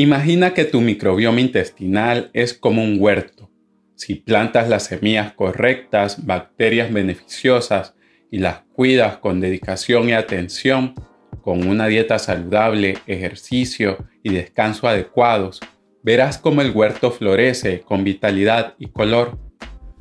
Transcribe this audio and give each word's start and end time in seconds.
Imagina 0.00 0.54
que 0.54 0.64
tu 0.64 0.80
microbioma 0.80 1.40
intestinal 1.40 2.30
es 2.32 2.54
como 2.54 2.84
un 2.84 2.98
huerto. 3.00 3.50
Si 3.96 4.14
plantas 4.14 4.68
las 4.68 4.84
semillas 4.84 5.32
correctas, 5.32 6.24
bacterias 6.24 6.92
beneficiosas 6.92 7.96
y 8.30 8.38
las 8.38 8.60
cuidas 8.74 9.16
con 9.16 9.40
dedicación 9.40 10.08
y 10.08 10.12
atención, 10.12 10.94
con 11.42 11.66
una 11.66 11.88
dieta 11.88 12.20
saludable, 12.20 12.98
ejercicio 13.08 14.06
y 14.22 14.30
descanso 14.30 14.86
adecuados, 14.86 15.58
verás 16.04 16.38
cómo 16.38 16.62
el 16.62 16.70
huerto 16.70 17.10
florece 17.10 17.80
con 17.80 18.04
vitalidad 18.04 18.74
y 18.78 18.90
color. 18.90 19.36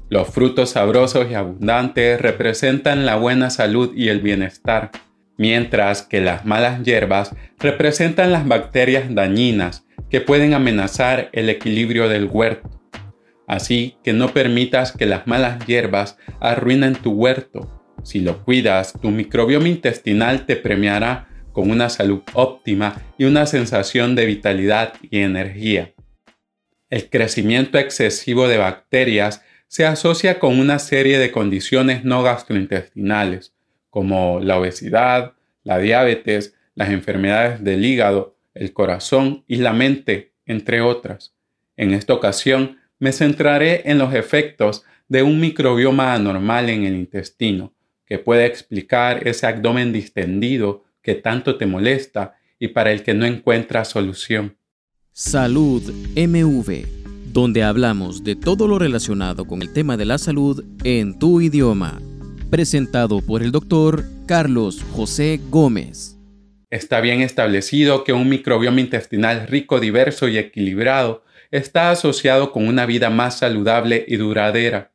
Los 0.10 0.28
frutos 0.28 0.70
sabrosos 0.70 1.26
y 1.32 1.34
abundantes 1.34 2.22
representan 2.22 3.08
la 3.08 3.16
buena 3.16 3.50
salud 3.50 3.96
y 3.96 4.10
el 4.10 4.22
bienestar, 4.22 4.92
mientras 5.38 6.04
que 6.04 6.22
las 6.22 6.46
malas 6.46 6.84
hierbas 6.84 7.36
representan 7.58 8.32
las 8.32 8.48
bacterias 8.48 9.06
dañinas 9.10 9.86
que 10.10 10.22
pueden 10.22 10.54
amenazar 10.54 11.30
el 11.34 11.50
equilibrio 11.50 12.08
del 12.08 12.26
huerto. 12.26 12.70
Así 13.48 13.98
que 14.04 14.14
no 14.14 14.34
permitas 14.34 14.92
que 14.92 15.06
las 15.06 15.28
malas 15.28 15.66
hierbas 15.66 16.18
arruinen 16.40 16.96
tu 16.96 17.12
huerto. 17.12 17.82
Si 18.04 18.20
lo 18.20 18.44
cuidas, 18.44 18.94
tu 19.02 19.10
microbioma 19.10 19.68
intestinal 19.68 20.46
te 20.46 20.56
premiará 20.56 21.28
con 21.54 21.72
una 21.72 21.90
salud 21.90 22.22
óptima 22.34 23.02
y 23.18 23.26
una 23.26 23.46
sensación 23.46 24.16
de 24.16 24.26
vitalidad 24.26 24.94
y 25.02 25.20
energía. 25.20 25.94
El 26.90 27.10
crecimiento 27.10 27.78
excesivo 27.78 28.48
de 28.48 28.58
bacterias 28.58 29.42
se 29.68 29.86
asocia 29.86 30.40
con 30.40 30.60
una 30.60 30.80
serie 30.80 31.18
de 31.18 31.32
condiciones 31.32 32.06
no 32.06 32.24
gastrointestinales, 32.24 33.54
como 33.90 34.40
la 34.40 34.58
obesidad, 34.58 35.34
la 35.64 35.80
diabetes, 35.80 36.56
las 36.76 36.90
enfermedades 36.90 37.64
del 37.64 37.84
hígado 37.84 38.37
el 38.60 38.74
corazón 38.74 39.44
y 39.48 39.58
la 39.58 39.74
mente, 39.74 40.34
entre 40.46 40.82
otras. 40.82 41.36
En 41.76 41.94
esta 41.94 42.14
ocasión 42.14 42.78
me 43.00 43.12
centraré 43.12 43.90
en 43.90 43.98
los 43.98 44.14
efectos 44.14 44.84
de 45.08 45.24
un 45.24 45.40
microbioma 45.40 46.14
anormal 46.14 46.70
en 46.70 46.86
el 46.86 46.96
intestino, 46.96 47.74
que 48.06 48.20
puede 48.20 48.46
explicar 48.46 49.28
ese 49.28 49.48
abdomen 49.48 49.94
distendido 49.94 50.84
que 51.02 51.16
tanto 51.16 51.58
te 51.58 51.66
molesta 51.66 52.36
y 52.60 52.70
para 52.70 52.92
el 52.92 53.04
que 53.04 53.14
no 53.14 53.26
encuentras 53.26 53.90
solución. 53.90 54.58
Salud 55.14 55.82
MV, 56.16 56.86
donde 57.32 57.64
hablamos 57.64 58.24
de 58.24 58.36
todo 58.36 58.68
lo 58.68 58.80
relacionado 58.80 59.46
con 59.46 59.62
el 59.62 59.72
tema 59.74 59.98
de 59.98 60.06
la 60.06 60.18
salud 60.18 60.64
en 60.84 61.18
tu 61.18 61.42
idioma. 61.42 62.02
Presentado 62.50 63.22
por 63.22 63.44
el 63.44 63.52
doctor 63.52 64.04
Carlos 64.26 64.84
José 64.94 65.40
Gómez. 65.50 66.17
Está 66.70 67.00
bien 67.00 67.22
establecido 67.22 68.04
que 68.04 68.12
un 68.12 68.28
microbioma 68.28 68.82
intestinal 68.82 69.48
rico, 69.48 69.80
diverso 69.80 70.28
y 70.28 70.38
equilibrado 70.38 71.24
está 71.50 71.92
asociado 71.92 72.52
con 72.52 72.68
una 72.68 72.86
vida 72.86 73.10
más 73.10 73.40
saludable 73.40 74.04
y 74.06 74.18
duradera. 74.18 74.92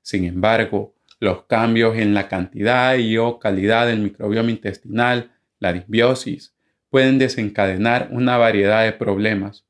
Sin 0.00 0.24
embargo, 0.24 0.94
los 1.18 1.44
cambios 1.46 1.96
en 1.96 2.14
la 2.14 2.28
cantidad 2.28 2.96
y 2.96 3.18
o 3.18 3.40
calidad 3.40 3.88
del 3.88 3.98
microbioma 3.98 4.50
intestinal, 4.50 5.32
la 5.58 5.72
disbiosis, 5.72 6.54
pueden 6.88 7.18
desencadenar 7.18 8.08
una 8.12 8.36
variedad 8.36 8.84
de 8.84 8.92
problemas. 8.92 9.66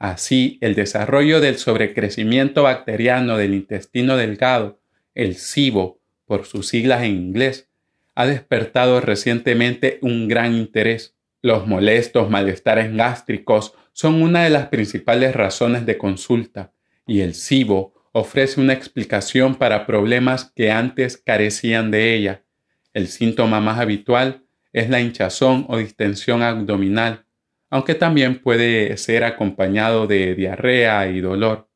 Así, 0.00 0.58
el 0.60 0.74
desarrollo 0.74 1.40
del 1.40 1.58
sobrecrecimiento 1.58 2.64
bacteriano 2.64 3.36
del 3.36 3.54
intestino 3.54 4.16
delgado, 4.16 4.80
el 5.14 5.36
SIBO, 5.36 6.00
por 6.26 6.44
sus 6.44 6.66
siglas 6.66 7.04
en 7.04 7.12
inglés, 7.12 7.68
ha 8.14 8.26
despertado 8.26 9.00
recientemente 9.00 9.98
un 10.02 10.28
gran 10.28 10.54
interés. 10.54 11.16
Los 11.40 11.66
molestos 11.66 12.30
malestares 12.30 12.94
gástricos 12.94 13.74
son 13.92 14.22
una 14.22 14.44
de 14.44 14.50
las 14.50 14.68
principales 14.68 15.34
razones 15.34 15.86
de 15.86 15.98
consulta 15.98 16.72
y 17.06 17.20
el 17.20 17.34
SIBO 17.34 17.94
ofrece 18.12 18.60
una 18.60 18.74
explicación 18.74 19.54
para 19.54 19.86
problemas 19.86 20.52
que 20.54 20.70
antes 20.70 21.16
carecían 21.16 21.90
de 21.90 22.14
ella. 22.14 22.44
El 22.92 23.08
síntoma 23.08 23.60
más 23.60 23.78
habitual 23.80 24.44
es 24.72 24.88
la 24.88 25.00
hinchazón 25.00 25.66
o 25.68 25.78
distensión 25.78 26.42
abdominal, 26.42 27.26
aunque 27.70 27.94
también 27.94 28.40
puede 28.40 28.96
ser 28.98 29.24
acompañado 29.24 30.06
de 30.06 30.34
diarrea 30.34 31.08
y 31.08 31.20
dolor. 31.20 31.70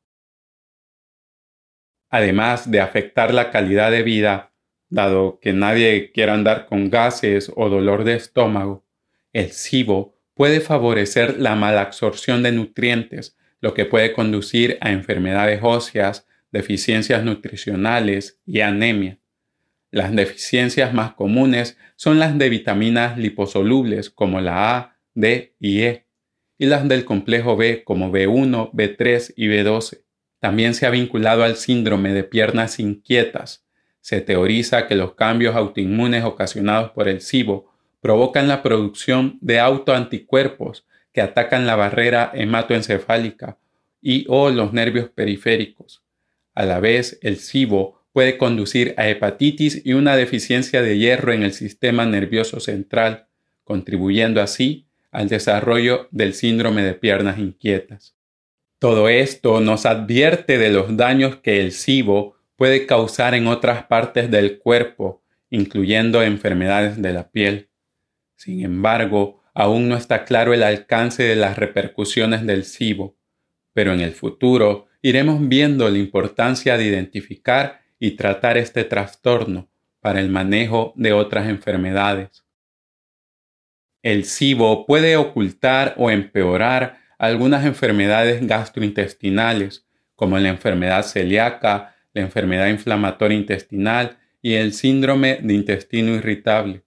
Además 2.09 2.69
de 2.69 2.81
afectar 2.81 3.33
la 3.33 3.51
calidad 3.51 3.91
de 3.91 4.03
vida, 4.03 4.53
dado 4.89 5.39
que 5.41 5.53
nadie 5.53 6.11
quiera 6.11 6.33
andar 6.33 6.65
con 6.65 6.89
gases 6.89 7.51
o 7.55 7.69
dolor 7.69 8.03
de 8.03 8.15
estómago, 8.15 8.85
el 9.33 9.51
SIBO 9.51 10.15
puede 10.33 10.61
favorecer 10.61 11.39
la 11.39 11.55
mala 11.55 11.81
absorción 11.81 12.43
de 12.43 12.51
nutrientes, 12.51 13.35
lo 13.59 13.73
que 13.73 13.85
puede 13.85 14.13
conducir 14.13 14.77
a 14.81 14.91
enfermedades 14.91 15.59
óseas, 15.63 16.27
deficiencias 16.51 17.23
nutricionales 17.23 18.39
y 18.45 18.61
anemia. 18.61 19.19
Las 19.91 20.15
deficiencias 20.15 20.93
más 20.93 21.13
comunes 21.13 21.77
son 21.95 22.19
las 22.19 22.37
de 22.37 22.49
vitaminas 22.49 23.17
liposolubles 23.17 24.09
como 24.09 24.41
la 24.41 24.77
A, 24.77 24.97
D 25.13 25.55
y 25.59 25.81
E, 25.81 26.05
y 26.57 26.65
las 26.65 26.87
del 26.87 27.05
complejo 27.05 27.55
B 27.55 27.83
como 27.83 28.11
B1, 28.11 28.71
B3 28.71 29.33
y 29.35 29.47
B12. 29.47 30.03
También 30.39 30.73
se 30.73 30.85
ha 30.85 30.89
vinculado 30.89 31.43
al 31.43 31.55
síndrome 31.55 32.13
de 32.13 32.23
piernas 32.23 32.79
inquietas, 32.79 33.66
se 34.07 34.21
teoriza 34.21 34.87
que 34.87 34.95
los 34.95 35.15
cambios 35.15 35.53
autoinmunes 35.57 36.23
ocasionados 36.23 36.91
por 36.91 37.09
el 37.09 37.19
SIBO 37.19 37.69
provocan 37.99 38.47
la 38.47 38.63
producción 38.63 39.37
de 39.41 39.59
autoanticuerpos 39.59 40.85
que 41.11 41.19
atacan 41.19 41.67
la 41.67 41.75
barrera 41.75 42.31
hematoencefálica 42.33 43.57
y 44.01 44.23
o 44.29 44.49
los 44.49 44.71
nervios 44.71 45.09
periféricos. 45.09 46.03
A 46.55 46.63
la 46.63 46.79
vez, 46.79 47.19
el 47.21 47.35
SIBO 47.35 48.01
puede 48.13 48.37
conducir 48.37 48.93
a 48.95 49.09
hepatitis 49.09 49.81
y 49.83 49.91
una 49.91 50.15
deficiencia 50.15 50.81
de 50.81 50.97
hierro 50.97 51.33
en 51.33 51.43
el 51.43 51.51
sistema 51.51 52.05
nervioso 52.05 52.61
central, 52.61 53.27
contribuyendo 53.65 54.41
así 54.41 54.85
al 55.11 55.27
desarrollo 55.27 56.07
del 56.11 56.33
síndrome 56.33 56.81
de 56.81 56.93
piernas 56.93 57.39
inquietas. 57.39 58.15
Todo 58.79 59.09
esto 59.09 59.59
nos 59.59 59.85
advierte 59.85 60.57
de 60.57 60.69
los 60.69 60.95
daños 60.95 61.35
que 61.35 61.59
el 61.59 61.73
SIBO 61.73 62.36
puede 62.57 62.85
causar 62.85 63.35
en 63.35 63.47
otras 63.47 63.85
partes 63.85 64.29
del 64.29 64.59
cuerpo, 64.59 65.23
incluyendo 65.49 66.21
enfermedades 66.21 67.01
de 67.01 67.13
la 67.13 67.29
piel. 67.29 67.69
Sin 68.35 68.65
embargo, 68.65 69.43
aún 69.53 69.87
no 69.87 69.95
está 69.95 70.25
claro 70.25 70.53
el 70.53 70.63
alcance 70.63 71.23
de 71.23 71.35
las 71.35 71.57
repercusiones 71.57 72.45
del 72.45 72.65
SIBO, 72.65 73.15
pero 73.73 73.93
en 73.93 74.01
el 74.01 74.11
futuro 74.11 74.87
iremos 75.01 75.47
viendo 75.47 75.89
la 75.89 75.97
importancia 75.97 76.77
de 76.77 76.85
identificar 76.85 77.81
y 77.99 78.11
tratar 78.11 78.57
este 78.57 78.83
trastorno 78.83 79.69
para 80.01 80.19
el 80.19 80.29
manejo 80.29 80.93
de 80.95 81.13
otras 81.13 81.47
enfermedades. 81.47 82.43
El 84.01 84.25
SIBO 84.25 84.85
puede 84.85 85.15
ocultar 85.15 85.93
o 85.97 86.09
empeorar 86.09 86.99
algunas 87.17 87.65
enfermedades 87.65 88.45
gastrointestinales, 88.45 89.87
como 90.15 90.39
la 90.39 90.49
enfermedad 90.49 91.03
celíaca, 91.03 91.96
la 92.17 92.23
enfermedad 92.23 92.67
inflamatoria 92.67 93.37
intestinal 93.37 94.17
y 94.41 94.55
el 94.55 94.73
síndrome 94.73 95.39
de 95.41 95.53
intestino 95.53 96.15
irritable. 96.15 96.83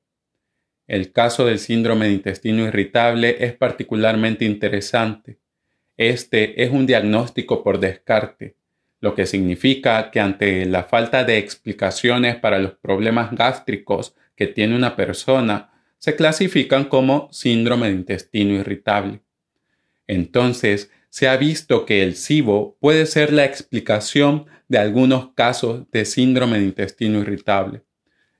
El 0.86 1.12
caso 1.12 1.46
del 1.46 1.60
síndrome 1.60 2.06
de 2.06 2.14
intestino 2.14 2.66
irritable 2.66 3.36
es 3.44 3.52
particularmente 3.52 4.44
interesante. 4.44 5.38
Este 5.96 6.64
es 6.64 6.70
un 6.70 6.84
diagnóstico 6.86 7.62
por 7.62 7.78
descarte, 7.78 8.56
lo 9.00 9.14
que 9.14 9.26
significa 9.26 10.10
que 10.10 10.18
ante 10.18 10.66
la 10.66 10.84
falta 10.84 11.22
de 11.22 11.38
explicaciones 11.38 12.36
para 12.36 12.58
los 12.58 12.72
problemas 12.72 13.30
gástricos 13.30 14.16
que 14.34 14.48
tiene 14.48 14.74
una 14.74 14.96
persona, 14.96 15.70
se 15.98 16.16
clasifican 16.16 16.84
como 16.84 17.28
síndrome 17.30 17.88
de 17.88 17.94
intestino 17.94 18.54
irritable. 18.54 19.20
Entonces, 20.06 20.90
se 21.10 21.28
ha 21.28 21.36
visto 21.36 21.84
que 21.84 22.02
el 22.02 22.14
SIBO 22.14 22.78
puede 22.80 23.04
ser 23.04 23.32
la 23.32 23.44
explicación 23.44 24.46
de 24.68 24.78
algunos 24.78 25.32
casos 25.34 25.90
de 25.90 26.04
síndrome 26.04 26.58
de 26.60 26.64
intestino 26.64 27.18
irritable. 27.18 27.82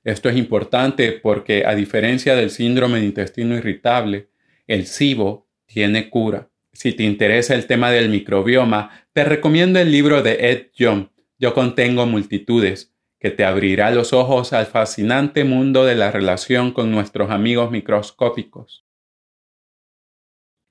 Esto 0.03 0.29
es 0.29 0.37
importante 0.37 1.11
porque 1.11 1.65
a 1.65 1.75
diferencia 1.75 2.33
del 2.33 2.49
síndrome 2.49 2.99
de 2.99 3.05
intestino 3.05 3.55
irritable, 3.55 4.29
el 4.67 4.87
SIBO 4.87 5.47
tiene 5.65 6.09
cura. 6.09 6.49
Si 6.71 6.93
te 6.93 7.03
interesa 7.03 7.53
el 7.53 7.67
tema 7.67 7.91
del 7.91 8.09
microbioma, 8.09 9.05
te 9.11 9.25
recomiendo 9.25 9.79
el 9.79 9.91
libro 9.91 10.23
de 10.23 10.51
Ed 10.51 10.67
Young, 10.73 11.07
Yo 11.37 11.53
contengo 11.53 12.05
multitudes, 12.05 12.93
que 13.19 13.31
te 13.31 13.43
abrirá 13.43 13.91
los 13.91 14.13
ojos 14.13 14.53
al 14.53 14.65
fascinante 14.65 15.43
mundo 15.43 15.85
de 15.85 15.95
la 15.95 16.09
relación 16.09 16.71
con 16.71 16.89
nuestros 16.89 17.29
amigos 17.29 17.69
microscópicos. 17.69 18.85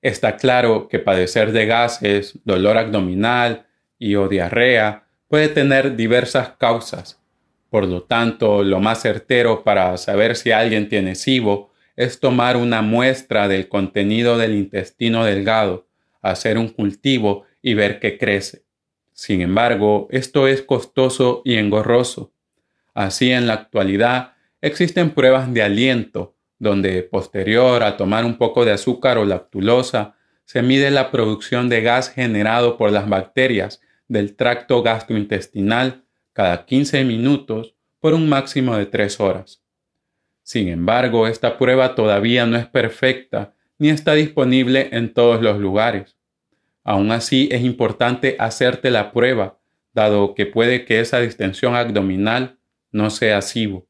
Está 0.01 0.37
claro 0.37 0.87
que 0.87 0.99
padecer 0.99 1.51
de 1.51 1.65
gases, 1.65 2.39
dolor 2.43 2.77
abdominal 2.77 3.67
y 3.99 4.15
o 4.15 4.27
diarrea 4.27 5.07
puede 5.27 5.47
tener 5.47 5.95
diversas 5.95 6.49
causas. 6.57 7.21
Por 7.69 7.87
lo 7.87 8.03
tanto, 8.03 8.63
lo 8.63 8.79
más 8.79 9.01
certero 9.01 9.63
para 9.63 9.95
saber 9.97 10.35
si 10.35 10.51
alguien 10.51 10.89
tiene 10.89 11.15
SIBO 11.15 11.71
es 11.95 12.19
tomar 12.19 12.57
una 12.57 12.81
muestra 12.81 13.47
del 13.47 13.69
contenido 13.69 14.37
del 14.37 14.55
intestino 14.55 15.23
delgado, 15.23 15.87
hacer 16.21 16.57
un 16.57 16.67
cultivo 16.67 17.45
y 17.61 17.75
ver 17.75 17.99
que 17.99 18.17
crece. 18.17 18.63
Sin 19.13 19.41
embargo, 19.41 20.07
esto 20.09 20.47
es 20.47 20.63
costoso 20.63 21.41
y 21.45 21.55
engorroso. 21.55 22.33
Así 22.93 23.31
en 23.31 23.47
la 23.47 23.53
actualidad 23.53 24.33
existen 24.61 25.11
pruebas 25.11 25.53
de 25.53 25.61
aliento, 25.61 26.35
donde 26.61 27.01
posterior 27.01 27.81
a 27.81 27.97
tomar 27.97 28.23
un 28.23 28.37
poco 28.37 28.65
de 28.65 28.71
azúcar 28.71 29.17
o 29.17 29.25
lactulosa, 29.25 30.13
se 30.45 30.61
mide 30.61 30.91
la 30.91 31.09
producción 31.09 31.69
de 31.69 31.81
gas 31.81 32.11
generado 32.11 32.77
por 32.77 32.91
las 32.91 33.09
bacterias 33.09 33.81
del 34.07 34.35
tracto 34.35 34.83
gastrointestinal 34.83 36.03
cada 36.33 36.65
15 36.65 37.03
minutos 37.03 37.73
por 37.99 38.13
un 38.13 38.29
máximo 38.29 38.77
de 38.77 38.85
3 38.85 39.19
horas. 39.19 39.63
Sin 40.43 40.67
embargo, 40.67 41.25
esta 41.25 41.57
prueba 41.57 41.95
todavía 41.95 42.45
no 42.45 42.57
es 42.57 42.67
perfecta 42.67 43.55
ni 43.79 43.89
está 43.89 44.13
disponible 44.13 44.89
en 44.91 45.15
todos 45.15 45.41
los 45.41 45.57
lugares. 45.57 46.15
Aún 46.83 47.11
así, 47.11 47.49
es 47.51 47.63
importante 47.63 48.35
hacerte 48.37 48.91
la 48.91 49.11
prueba, 49.11 49.57
dado 49.93 50.35
que 50.35 50.45
puede 50.45 50.85
que 50.85 50.99
esa 50.99 51.19
distensión 51.21 51.73
abdominal 51.73 52.59
no 52.91 53.09
sea 53.09 53.41
SIBO. 53.41 53.87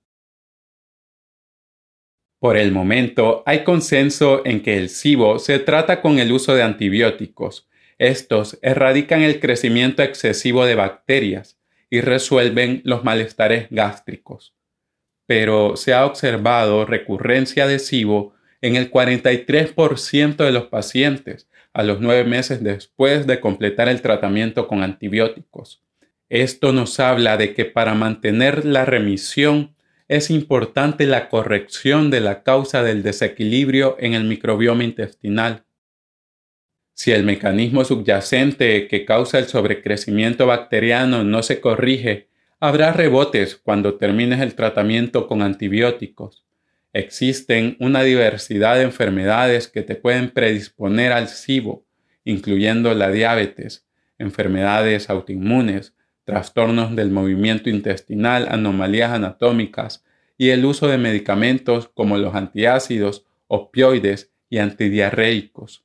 Por 2.42 2.58
el 2.58 2.72
momento, 2.72 3.44
hay 3.46 3.64
consenso 3.64 4.42
en 4.46 4.64
que 4.64 4.76
el 4.80 4.90
SIBO 4.90 5.38
se 5.38 5.60
trata 5.60 6.02
con 6.02 6.18
el 6.18 6.32
uso 6.32 6.56
de 6.56 6.64
antibióticos. 6.64 7.70
Estos 8.00 8.58
erradican 8.64 9.22
el 9.22 9.40
crecimiento 9.40 10.02
excesivo 10.02 10.66
de 10.66 10.74
bacterias 10.74 11.60
y 11.92 12.02
resuelven 12.02 12.82
los 12.84 13.04
malestares 13.04 13.68
gástricos. 13.70 14.56
Pero 15.28 15.78
se 15.78 15.94
ha 15.94 16.04
observado 16.04 16.84
recurrencia 16.88 17.68
de 17.68 17.78
SIBO 17.78 18.34
en 18.62 18.76
el 18.76 18.90
43% 18.90 20.38
de 20.38 20.52
los 20.52 20.66
pacientes 20.66 21.48
a 21.74 21.84
los 21.84 22.02
nueve 22.02 22.24
meses 22.24 22.64
después 22.64 23.28
de 23.28 23.40
completar 23.40 23.88
el 23.88 24.02
tratamiento 24.02 24.68
con 24.68 24.82
antibióticos. 24.82 25.84
Esto 26.28 26.74
nos 26.74 27.00
habla 27.00 27.38
de 27.38 27.54
que 27.54 27.66
para 27.66 27.94
mantener 27.94 28.66
la 28.66 28.84
remisión 28.84 29.76
es 30.12 30.30
importante 30.30 31.06
la 31.06 31.30
corrección 31.30 32.12
de 32.12 32.20
la 32.20 32.44
causa 32.44 32.84
del 32.84 33.02
desequilibrio 33.02 33.96
en 33.98 34.14
el 34.14 34.26
microbioma 34.26 34.84
intestinal. 34.84 35.64
Si 36.94 37.14
el 37.14 37.24
mecanismo 37.24 37.86
subyacente 37.86 38.90
que 38.90 39.06
causa 39.06 39.40
el 39.40 39.46
sobrecrecimiento 39.46 40.48
bacteriano 40.48 41.24
no 41.24 41.44
se 41.44 41.62
corrige, 41.62 42.28
habrá 42.60 42.92
rebotes 42.92 43.56
cuando 43.56 43.94
termines 43.94 44.42
el 44.42 44.54
tratamiento 44.54 45.28
con 45.28 45.42
antibióticos. 45.42 46.46
Existen 46.92 47.78
una 47.80 48.04
diversidad 48.04 48.76
de 48.76 48.84
enfermedades 48.84 49.70
que 49.70 49.82
te 49.82 49.96
pueden 49.96 50.32
predisponer 50.32 51.14
al 51.14 51.30
SIBO, 51.30 51.86
incluyendo 52.26 52.94
la 52.94 53.12
diabetes, 53.12 53.86
enfermedades 54.20 55.10
autoinmunes, 55.10 55.94
trastornos 56.32 56.96
del 56.96 57.12
movimiento 57.12 57.70
intestinal, 57.70 58.48
anomalías 58.50 59.12
anatómicas 59.12 60.06
y 60.38 60.52
el 60.52 60.64
uso 60.64 60.88
de 60.88 60.98
medicamentos 60.98 61.90
como 61.94 62.18
los 62.18 62.36
antiácidos, 62.36 63.26
opioides 63.48 64.32
y 64.50 64.60
antidiarreicos. 64.60 65.84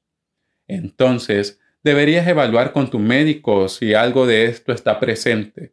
Entonces, 0.68 1.58
deberías 1.82 2.28
evaluar 2.28 2.70
con 2.70 2.90
tu 2.90 3.00
médico 3.00 3.68
si 3.68 3.94
algo 3.94 4.24
de 4.24 4.44
esto 4.44 4.72
está 4.72 5.00
presente. 5.00 5.72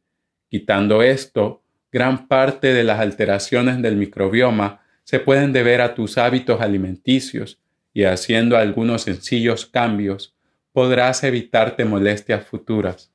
Quitando 0.50 1.04
esto, 1.04 1.62
gran 1.92 2.28
parte 2.28 2.74
de 2.74 2.84
las 2.84 3.00
alteraciones 3.00 3.80
del 3.80 3.96
microbioma 3.96 4.82
se 5.04 5.20
pueden 5.20 5.54
deber 5.54 5.82
a 5.82 5.94
tus 5.94 6.18
hábitos 6.18 6.62
alimenticios 6.62 7.60
y 7.94 8.06
haciendo 8.06 8.58
algunos 8.58 9.04
sencillos 9.04 9.68
cambios 9.68 10.36
podrás 10.72 11.24
evitarte 11.24 11.86
molestias 11.86 12.44
futuras. 12.44 13.13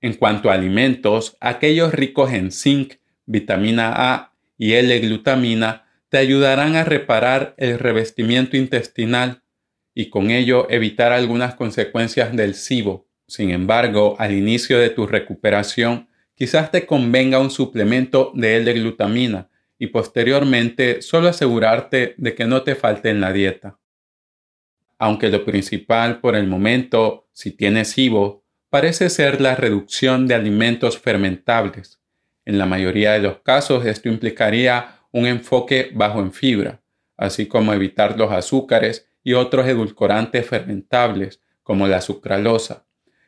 En 0.00 0.14
cuanto 0.14 0.50
a 0.50 0.54
alimentos, 0.54 1.36
aquellos 1.40 1.92
ricos 1.92 2.32
en 2.32 2.52
zinc, 2.52 2.94
vitamina 3.26 3.92
A 3.94 4.32
y 4.56 4.72
L-glutamina 4.72 5.86
te 6.08 6.18
ayudarán 6.18 6.74
a 6.76 6.84
reparar 6.84 7.54
el 7.58 7.78
revestimiento 7.78 8.56
intestinal 8.56 9.42
y 9.94 10.08
con 10.08 10.30
ello 10.30 10.66
evitar 10.70 11.12
algunas 11.12 11.54
consecuencias 11.54 12.34
del 12.34 12.54
SIBO. 12.54 13.06
Sin 13.26 13.50
embargo, 13.50 14.16
al 14.18 14.32
inicio 14.32 14.78
de 14.78 14.90
tu 14.90 15.06
recuperación, 15.06 16.08
quizás 16.34 16.70
te 16.70 16.86
convenga 16.86 17.38
un 17.38 17.50
suplemento 17.50 18.32
de 18.34 18.56
L-glutamina 18.56 19.50
y 19.78 19.88
posteriormente 19.88 21.00
solo 21.02 21.28
asegurarte 21.28 22.14
de 22.16 22.34
que 22.34 22.44
no 22.46 22.62
te 22.62 22.74
falte 22.74 23.10
en 23.10 23.20
la 23.20 23.32
dieta. 23.32 23.78
Aunque 24.98 25.28
lo 25.28 25.44
principal 25.44 26.20
por 26.20 26.34
el 26.34 26.46
momento, 26.46 27.28
si 27.32 27.52
tienes 27.52 27.88
SIBO, 27.88 28.44
parece 28.70 29.10
ser 29.10 29.40
la 29.40 29.56
reducción 29.56 30.28
de 30.28 30.34
alimentos 30.34 30.98
fermentables. 30.98 32.00
En 32.44 32.56
la 32.56 32.66
mayoría 32.66 33.12
de 33.12 33.18
los 33.18 33.40
casos 33.40 33.84
esto 33.84 34.08
implicaría 34.08 35.00
un 35.12 35.26
enfoque 35.26 35.90
bajo 35.92 36.20
en 36.20 36.32
fibra, 36.32 36.80
así 37.16 37.46
como 37.46 37.74
evitar 37.74 38.16
los 38.16 38.30
azúcares 38.30 39.08
y 39.24 39.34
otros 39.34 39.66
edulcorantes 39.66 40.46
fermentables, 40.46 41.40
como 41.62 41.86
la 41.86 42.00
sucralosa. 42.00 42.86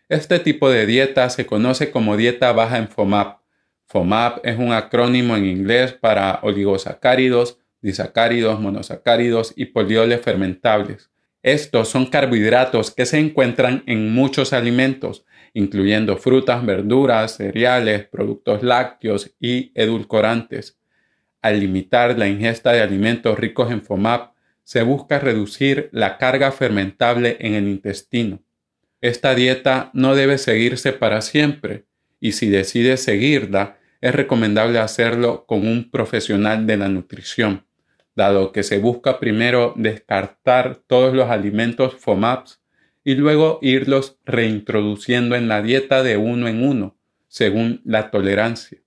Este 0.08 0.38
tipo 0.38 0.70
de 0.70 0.86
dieta 0.86 1.28
se 1.28 1.44
conoce 1.44 1.90
como 1.90 2.16
dieta 2.16 2.52
baja 2.52 2.78
en 2.78 2.88
FOMAP. 2.88 3.40
FOMAP 3.86 4.46
es 4.46 4.58
un 4.58 4.72
acrónimo 4.72 5.36
en 5.36 5.46
inglés 5.46 5.92
para 5.92 6.38
oligosacáridos, 6.42 7.58
disacáridos, 7.80 8.60
monosacáridos 8.60 9.52
y 9.56 9.66
polioles 9.66 10.20
fermentables. 10.20 11.10
Estos 11.42 11.88
son 11.88 12.06
carbohidratos 12.06 12.92
que 12.92 13.04
se 13.04 13.18
encuentran 13.18 13.82
en 13.86 14.14
muchos 14.14 14.52
alimentos, 14.52 15.24
incluyendo 15.54 16.16
frutas, 16.16 16.64
verduras, 16.64 17.36
cereales, 17.36 18.06
productos 18.06 18.62
lácteos 18.62 19.34
y 19.38 19.72
edulcorantes. 19.74 20.78
Al 21.42 21.60
limitar 21.60 22.18
la 22.18 22.28
ingesta 22.28 22.72
de 22.72 22.80
alimentos 22.80 23.38
ricos 23.38 23.70
en 23.70 23.82
FOMAP, 23.82 24.32
se 24.64 24.82
busca 24.82 25.18
reducir 25.18 25.88
la 25.92 26.16
carga 26.16 26.52
fermentable 26.52 27.36
en 27.40 27.54
el 27.54 27.68
intestino. 27.68 28.40
Esta 29.00 29.34
dieta 29.34 29.90
no 29.92 30.14
debe 30.14 30.38
seguirse 30.38 30.92
para 30.92 31.20
siempre 31.20 31.84
y 32.20 32.32
si 32.32 32.48
decides 32.48 33.02
seguirla, 33.02 33.78
es 34.00 34.14
recomendable 34.14 34.78
hacerlo 34.78 35.44
con 35.46 35.66
un 35.66 35.90
profesional 35.90 36.66
de 36.66 36.76
la 36.76 36.88
nutrición, 36.88 37.66
dado 38.14 38.52
que 38.52 38.62
se 38.62 38.78
busca 38.78 39.18
primero 39.18 39.74
descartar 39.76 40.76
todos 40.86 41.14
los 41.14 41.30
alimentos 41.30 41.96
FOMAPs 41.96 42.61
y 43.04 43.14
luego 43.14 43.58
irlos 43.62 44.18
reintroduciendo 44.24 45.34
en 45.36 45.48
la 45.48 45.62
dieta 45.62 46.02
de 46.02 46.16
uno 46.16 46.48
en 46.48 46.64
uno, 46.64 46.96
según 47.28 47.80
la 47.84 48.10
tolerancia. 48.10 48.78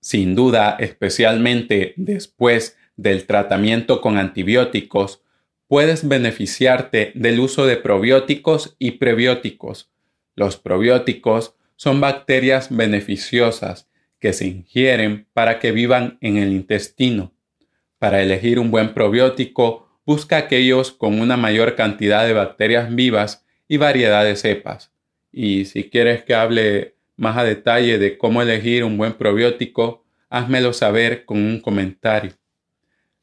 Sin 0.00 0.34
duda, 0.34 0.76
especialmente 0.78 1.94
después 1.96 2.76
del 2.96 3.26
tratamiento 3.26 4.00
con 4.00 4.16
antibióticos, 4.16 5.22
puedes 5.66 6.08
beneficiarte 6.08 7.12
del 7.14 7.40
uso 7.40 7.66
de 7.66 7.76
probióticos 7.76 8.76
y 8.78 8.92
prebióticos. 8.92 9.90
Los 10.34 10.56
probióticos 10.56 11.54
son 11.76 12.00
bacterias 12.00 12.74
beneficiosas 12.74 13.88
que 14.18 14.32
se 14.32 14.46
ingieren 14.46 15.26
para 15.32 15.58
que 15.58 15.72
vivan 15.72 16.18
en 16.20 16.38
el 16.38 16.52
intestino. 16.52 17.32
Para 17.98 18.22
elegir 18.22 18.58
un 18.58 18.70
buen 18.70 18.94
probiótico, 18.94 19.87
busca 20.08 20.38
aquellos 20.38 20.90
con 20.90 21.20
una 21.20 21.36
mayor 21.36 21.74
cantidad 21.74 22.26
de 22.26 22.32
bacterias 22.32 22.94
vivas 22.94 23.44
y 23.68 23.76
variedad 23.76 24.24
de 24.24 24.36
cepas. 24.36 24.90
Y 25.30 25.66
si 25.66 25.90
quieres 25.90 26.24
que 26.24 26.34
hable 26.34 26.94
más 27.16 27.36
a 27.36 27.44
detalle 27.44 27.98
de 27.98 28.16
cómo 28.16 28.40
elegir 28.40 28.84
un 28.84 28.96
buen 28.96 29.12
probiótico, 29.12 30.06
házmelo 30.30 30.72
saber 30.72 31.26
con 31.26 31.36
un 31.36 31.60
comentario. 31.60 32.32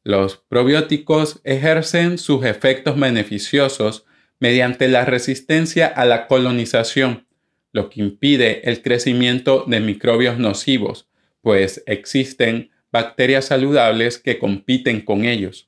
Los 0.04 0.38
probióticos 0.38 1.42
ejercen 1.44 2.20
sus 2.20 2.46
efectos 2.46 3.00
beneficiosos 3.00 4.06
mediante 4.39 4.88
la 4.88 5.06
resistencia 5.06 5.88
a 5.88 6.06
la 6.06 6.27
colonización, 6.27 7.25
lo 7.72 7.89
que 7.89 8.01
impide 8.01 8.70
el 8.70 8.84
crecimiento 8.84 9.65
de 9.65 9.80
microbios 9.80 10.38
nocivos, 10.38 11.10
pues 11.42 11.82
existen 11.88 12.70
bacterias 12.92 13.46
saludables 13.46 14.20
que 14.20 14.38
compiten 14.38 15.01
con 15.01 15.25
ellos. 15.25 15.68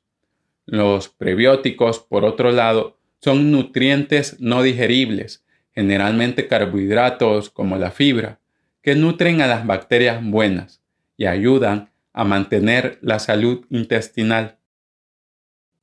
Los 0.67 1.07
prebióticos, 1.07 1.99
por 1.99 2.25
otro 2.25 2.51
lado, 2.51 2.97
son 3.21 3.51
nutrientes 3.51 4.35
no 4.41 4.61
digeribles, 4.61 5.45
generalmente 5.73 6.47
carbohidratos 6.47 7.49
como 7.49 7.77
la 7.77 7.89
fibra, 7.89 8.41
que 8.81 8.93
nutren 8.93 9.41
a 9.41 9.47
las 9.47 9.65
bacterias 9.65 10.19
buenas 10.21 10.81
y 11.15 11.25
ayudan 11.25 11.89
a 12.11 12.25
mantener 12.25 12.99
la 13.01 13.19
salud 13.19 13.65
intestinal. 13.69 14.57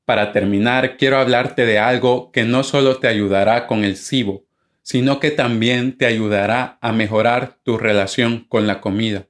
Para 0.05 0.33
terminar, 0.33 0.99
quiero 0.99 1.17
hablarte 1.17 1.65
de 1.65 1.79
algo 1.79 2.31
que 2.31 2.45
no 2.45 2.63
solo 2.63 2.99
te 2.99 3.09
ayudará 3.09 3.67
con 3.67 3.85
el 3.85 3.97
SIBO, 3.97 4.45
sino 4.83 5.19
que 5.19 5.31
también 5.31 5.97
te 5.97 6.05
ayudará 6.05 6.77
a 6.83 6.93
mejorar 6.93 7.57
tu 7.63 7.79
relación 7.79 8.45
con 8.51 8.67
la 8.67 8.83
comida. 8.83 9.29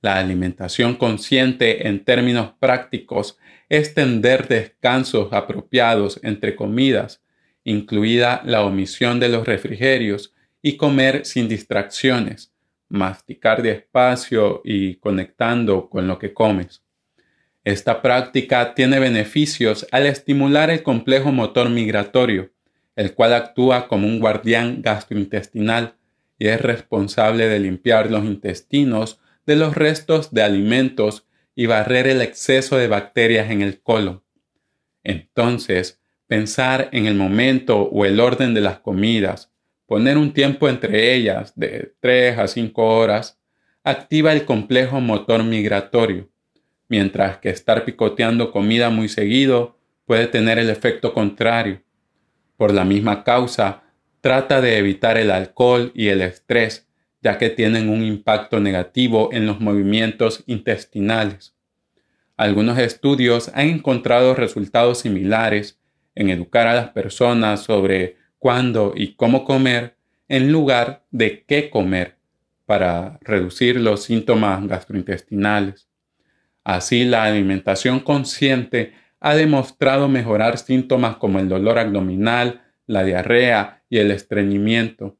La 0.00 0.16
alimentación 0.16 0.94
consciente 0.94 1.86
en 1.86 2.02
términos 2.02 2.52
prácticos 2.58 3.36
es 3.68 3.94
tender 3.94 4.48
descansos 4.48 5.32
apropiados 5.32 6.20
entre 6.22 6.56
comidas, 6.56 7.22
incluida 7.64 8.42
la 8.44 8.62
omisión 8.62 9.20
de 9.20 9.28
los 9.28 9.46
refrigerios 9.46 10.34
y 10.62 10.76
comer 10.76 11.24
sin 11.24 11.48
distracciones, 11.48 12.52
masticar 12.88 13.62
despacio 13.62 14.60
y 14.64 14.96
conectando 14.96 15.88
con 15.88 16.06
lo 16.06 16.18
que 16.18 16.32
comes. 16.32 16.82
Esta 17.64 18.02
práctica 18.02 18.74
tiene 18.74 18.98
beneficios 18.98 19.86
al 19.90 20.06
estimular 20.06 20.70
el 20.70 20.82
complejo 20.82 21.32
motor 21.32 21.70
migratorio, 21.70 22.50
el 22.94 23.14
cual 23.14 23.32
actúa 23.32 23.88
como 23.88 24.06
un 24.06 24.20
guardián 24.20 24.82
gastrointestinal 24.82 25.94
y 26.38 26.48
es 26.48 26.60
responsable 26.60 27.48
de 27.48 27.58
limpiar 27.58 28.10
los 28.10 28.24
intestinos 28.24 29.20
de 29.46 29.56
los 29.56 29.74
restos 29.74 30.32
de 30.32 30.42
alimentos 30.42 31.26
y 31.54 31.66
barrer 31.66 32.06
el 32.06 32.20
exceso 32.20 32.76
de 32.76 32.88
bacterias 32.88 33.50
en 33.50 33.62
el 33.62 33.80
colon. 33.80 34.22
Entonces, 35.02 36.00
pensar 36.26 36.88
en 36.92 37.06
el 37.06 37.14
momento 37.14 37.82
o 37.82 38.04
el 38.04 38.20
orden 38.20 38.54
de 38.54 38.60
las 38.60 38.78
comidas, 38.78 39.52
poner 39.86 40.16
un 40.16 40.32
tiempo 40.32 40.68
entre 40.68 41.14
ellas 41.14 41.52
de 41.54 41.94
3 42.00 42.38
a 42.38 42.48
5 42.48 42.82
horas, 42.82 43.38
activa 43.82 44.32
el 44.32 44.44
complejo 44.44 45.00
motor 45.00 45.44
migratorio, 45.44 46.28
mientras 46.88 47.38
que 47.38 47.50
estar 47.50 47.84
picoteando 47.84 48.50
comida 48.50 48.90
muy 48.90 49.08
seguido 49.08 49.78
puede 50.06 50.26
tener 50.26 50.58
el 50.58 50.70
efecto 50.70 51.12
contrario. 51.12 51.82
Por 52.56 52.72
la 52.72 52.84
misma 52.84 53.24
causa, 53.24 53.82
trata 54.20 54.60
de 54.60 54.78
evitar 54.78 55.18
el 55.18 55.30
alcohol 55.30 55.92
y 55.94 56.08
el 56.08 56.22
estrés, 56.22 56.88
ya 57.24 57.38
que 57.38 57.48
tienen 57.48 57.88
un 57.88 58.04
impacto 58.04 58.60
negativo 58.60 59.30
en 59.32 59.46
los 59.46 59.58
movimientos 59.58 60.44
intestinales. 60.46 61.56
Algunos 62.36 62.78
estudios 62.78 63.50
han 63.54 63.68
encontrado 63.68 64.34
resultados 64.34 64.98
similares 64.98 65.80
en 66.14 66.28
educar 66.28 66.66
a 66.66 66.74
las 66.74 66.90
personas 66.90 67.62
sobre 67.62 68.16
cuándo 68.38 68.92
y 68.94 69.14
cómo 69.14 69.44
comer 69.44 69.96
en 70.28 70.52
lugar 70.52 71.06
de 71.10 71.44
qué 71.44 71.70
comer 71.70 72.18
para 72.66 73.18
reducir 73.22 73.80
los 73.80 74.02
síntomas 74.02 74.66
gastrointestinales. 74.66 75.88
Así, 76.62 77.04
la 77.04 77.24
alimentación 77.24 78.00
consciente 78.00 78.92
ha 79.20 79.34
demostrado 79.34 80.08
mejorar 80.08 80.58
síntomas 80.58 81.16
como 81.16 81.38
el 81.38 81.48
dolor 81.48 81.78
abdominal, 81.78 82.62
la 82.86 83.02
diarrea 83.02 83.82
y 83.88 83.98
el 83.98 84.10
estreñimiento. 84.10 85.16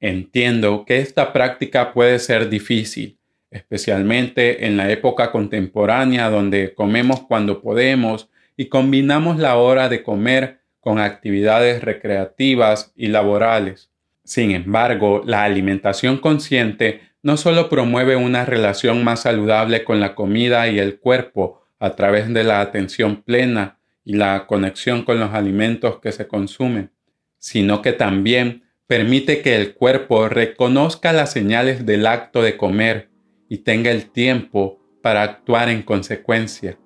Entiendo 0.00 0.84
que 0.86 0.98
esta 0.98 1.32
práctica 1.32 1.92
puede 1.92 2.18
ser 2.18 2.48
difícil, 2.48 3.18
especialmente 3.50 4.66
en 4.66 4.76
la 4.76 4.90
época 4.90 5.32
contemporánea 5.32 6.30
donde 6.30 6.74
comemos 6.74 7.20
cuando 7.22 7.60
podemos 7.60 8.28
y 8.56 8.66
combinamos 8.66 9.38
la 9.38 9.56
hora 9.56 9.88
de 9.88 10.02
comer 10.02 10.60
con 10.80 10.98
actividades 10.98 11.82
recreativas 11.82 12.92
y 12.94 13.08
laborales. 13.08 13.90
Sin 14.24 14.52
embargo, 14.52 15.22
la 15.24 15.44
alimentación 15.44 16.18
consciente 16.18 17.00
no 17.22 17.36
solo 17.36 17.68
promueve 17.68 18.14
una 18.14 18.44
relación 18.44 19.02
más 19.02 19.22
saludable 19.22 19.84
con 19.84 20.00
la 20.00 20.14
comida 20.14 20.68
y 20.68 20.78
el 20.78 20.98
cuerpo 20.98 21.62
a 21.80 21.96
través 21.96 22.32
de 22.32 22.44
la 22.44 22.60
atención 22.60 23.22
plena 23.22 23.78
y 24.04 24.14
la 24.14 24.46
conexión 24.46 25.02
con 25.02 25.18
los 25.18 25.34
alimentos 25.34 25.98
que 26.00 26.12
se 26.12 26.28
consumen, 26.28 26.90
sino 27.38 27.82
que 27.82 27.92
también 27.92 28.62
permite 28.88 29.42
que 29.42 29.54
el 29.54 29.74
cuerpo 29.74 30.28
reconozca 30.28 31.12
las 31.12 31.30
señales 31.30 31.86
del 31.86 32.06
acto 32.06 32.42
de 32.42 32.56
comer 32.56 33.10
y 33.48 33.58
tenga 33.58 33.90
el 33.90 34.10
tiempo 34.10 34.80
para 35.02 35.22
actuar 35.22 35.68
en 35.68 35.82
consecuencia. 35.82 36.78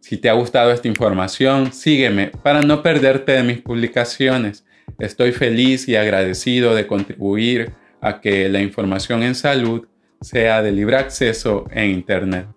Si 0.00 0.18
te 0.18 0.28
ha 0.28 0.34
gustado 0.34 0.70
esta 0.70 0.86
información, 0.86 1.72
sígueme 1.72 2.30
para 2.42 2.60
no 2.60 2.82
perderte 2.82 3.32
de 3.32 3.42
mis 3.42 3.62
publicaciones. 3.62 4.66
Estoy 4.98 5.32
feliz 5.32 5.88
y 5.88 5.96
agradecido 5.96 6.74
de 6.74 6.86
contribuir 6.86 7.72
a 8.02 8.20
que 8.20 8.50
la 8.50 8.60
información 8.60 9.22
en 9.22 9.34
salud 9.34 9.88
sea 10.20 10.62
de 10.62 10.72
libre 10.72 10.96
acceso 10.96 11.66
en 11.70 11.90
Internet. 11.90 12.53